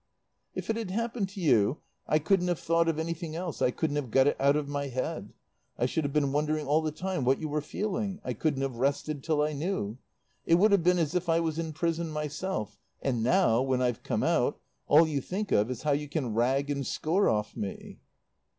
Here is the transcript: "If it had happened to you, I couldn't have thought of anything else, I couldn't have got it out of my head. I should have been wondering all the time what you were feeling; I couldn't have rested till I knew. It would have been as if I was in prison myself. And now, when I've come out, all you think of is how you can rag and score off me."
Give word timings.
"If 0.55 0.71
it 0.71 0.77
had 0.77 0.89
happened 0.89 1.29
to 1.29 1.39
you, 1.39 1.77
I 2.07 2.17
couldn't 2.17 2.47
have 2.47 2.57
thought 2.57 2.87
of 2.87 2.97
anything 2.97 3.35
else, 3.35 3.61
I 3.61 3.69
couldn't 3.69 3.97
have 3.97 4.09
got 4.09 4.25
it 4.25 4.35
out 4.41 4.55
of 4.55 4.67
my 4.67 4.87
head. 4.87 5.31
I 5.77 5.85
should 5.85 6.03
have 6.05 6.11
been 6.11 6.31
wondering 6.31 6.65
all 6.65 6.81
the 6.81 6.89
time 6.89 7.23
what 7.23 7.39
you 7.39 7.47
were 7.47 7.61
feeling; 7.61 8.19
I 8.23 8.33
couldn't 8.33 8.63
have 8.63 8.77
rested 8.77 9.23
till 9.23 9.43
I 9.43 9.53
knew. 9.53 9.99
It 10.43 10.55
would 10.55 10.71
have 10.71 10.81
been 10.81 10.97
as 10.97 11.13
if 11.13 11.29
I 11.29 11.39
was 11.39 11.59
in 11.59 11.71
prison 11.71 12.09
myself. 12.09 12.79
And 13.03 13.21
now, 13.21 13.61
when 13.61 13.79
I've 13.79 14.01
come 14.01 14.23
out, 14.23 14.59
all 14.87 15.05
you 15.07 15.21
think 15.21 15.51
of 15.51 15.69
is 15.69 15.83
how 15.83 15.91
you 15.91 16.09
can 16.09 16.33
rag 16.33 16.71
and 16.71 16.83
score 16.83 17.29
off 17.29 17.55
me." 17.55 17.99